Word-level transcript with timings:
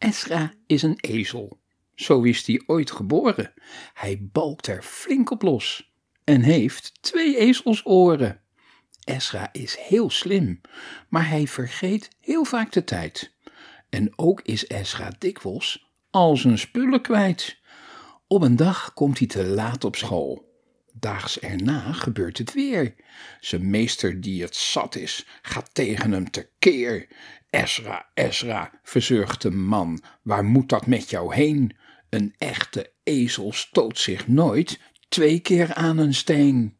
Esra 0.00 0.52
is 0.66 0.82
een 0.82 0.98
ezel. 1.00 1.60
Zo 1.94 2.22
is 2.22 2.46
hij 2.46 2.62
ooit 2.66 2.90
geboren. 2.90 3.52
Hij 3.94 4.28
balkt 4.32 4.66
er 4.66 4.82
flink 4.82 5.30
op 5.30 5.42
los 5.42 5.92
en 6.24 6.42
heeft 6.42 6.92
twee 7.00 7.36
ezelsoren. 7.36 8.40
Esra 9.04 9.48
is 9.52 9.76
heel 9.78 10.10
slim, 10.10 10.60
maar 11.08 11.28
hij 11.28 11.46
vergeet 11.46 12.08
heel 12.20 12.44
vaak 12.44 12.72
de 12.72 12.84
tijd. 12.84 13.34
En 13.88 14.18
ook 14.18 14.40
is 14.42 14.66
Esra 14.66 15.12
dikwijls 15.18 15.90
al 16.10 16.36
zijn 16.36 16.58
spullen 16.58 17.02
kwijt. 17.02 17.58
Op 18.26 18.42
een 18.42 18.56
dag 18.56 18.92
komt 18.92 19.18
hij 19.18 19.28
te 19.28 19.44
laat 19.44 19.84
op 19.84 19.96
school. 19.96 20.49
Daags 21.00 21.40
erna 21.40 21.92
gebeurt 21.92 22.38
het 22.38 22.52
weer. 22.52 22.94
Zijn 23.40 23.70
meester, 23.70 24.20
die 24.20 24.42
het 24.42 24.56
zat 24.56 24.94
is, 24.94 25.26
gaat 25.42 25.74
tegen 25.74 26.12
hem 26.12 26.30
tekeer. 26.30 27.06
Esra, 27.50 28.06
Esra, 28.14 28.80
verzucht 28.82 29.42
de 29.42 29.50
man, 29.50 30.02
waar 30.22 30.44
moet 30.44 30.68
dat 30.68 30.86
met 30.86 31.10
jou 31.10 31.34
heen? 31.34 31.76
Een 32.08 32.34
echte 32.38 32.92
ezel 33.02 33.52
stoot 33.52 33.98
zich 33.98 34.28
nooit 34.28 34.80
twee 35.08 35.40
keer 35.40 35.74
aan 35.74 35.98
een 35.98 36.14
steen. 36.14 36.76